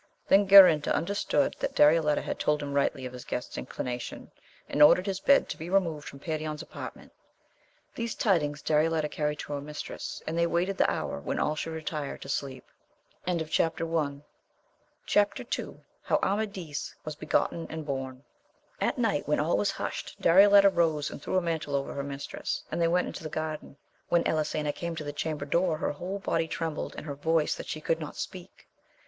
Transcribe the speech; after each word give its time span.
Then 0.27 0.47
Garinter 0.47 0.89
understood 0.91 1.55
that 1.59 1.75
Darioleta 1.75 2.23
had 2.23 2.39
told 2.39 2.63
him 2.63 2.73
rightly 2.73 3.05
of 3.05 3.13
his 3.13 3.23
guest's 3.23 3.55
inclination, 3.55 4.31
and 4.67 4.81
ordered 4.81 5.05
his 5.05 5.19
bed 5.19 5.47
to 5.49 5.57
be 5.57 5.69
removed 5.69 6.07
from 6.09 6.17
Perion's 6.17 6.63
apart 6.63 6.95
ment. 6.95 7.11
These 7.93 8.15
tidings 8.15 8.63
Darioleta 8.63 9.09
carried 9.11 9.37
to 9.41 9.53
her 9.53 9.61
mistress, 9.61 10.19
and 10.25 10.35
they 10.35 10.47
waited 10.47 10.79
the 10.79 10.89
hour 10.89 11.19
when 11.19 11.37
all 11.37 11.55
should 11.55 11.73
retire 11.73 12.17
to 12.17 12.27
sleep. 12.27 12.65
Chap. 13.27 13.79
II.— 13.85 14.23
How 16.07 16.17
Amadis 16.23 16.95
was 17.05 17.15
begotten 17.15 17.67
and 17.69 17.85
bom. 17.85 18.23
T 18.79 18.89
night 18.97 19.27
when 19.27 19.39
all 19.39 19.55
was 19.55 19.69
husht, 19.69 20.19
Darioleta 20.19 20.71
rose,]a,nd 20.71 21.21
threw 21.21 21.37
a 21.37 21.41
mantle 21.43 21.75
over 21.75 21.93
her 21.93 22.01
mistress, 22.03 22.63
and 22.71 22.81
they 22.81 22.87
went 22.87 23.05
into 23.05 23.21
the 23.21 23.29
garden. 23.29 23.77
When 24.09 24.23
Elisena 24.27 24.73
came 24.73 24.95
to 24.95 25.03
the 25.03 25.13
chamber 25.13 25.45
door 25.45 25.77
her 25.77 25.91
whole 25.91 26.17
body 26.17 26.47
trembled, 26.47 26.95
and 26.97 27.05
her 27.05 27.13
voice 27.13 27.53
that 27.53 27.67
she 27.67 27.79
could 27.79 27.99
not 27.99 28.15
speak. 28.15 28.67